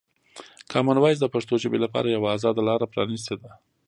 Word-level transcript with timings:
کامن 0.71 0.97
وایس 0.99 1.19
د 1.21 1.25
پښتو 1.33 1.53
ژبې 1.63 1.79
لپاره 1.85 2.07
یوه 2.15 2.29
ازاده 2.37 2.61
لاره 2.67 2.91
پرانیستې 2.93 3.35
ده. 3.41 3.51